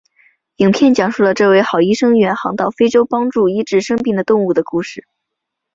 [0.55, 5.05] 影片讲述了这位好医生远航到非洲帮助医治生病的动物的故事。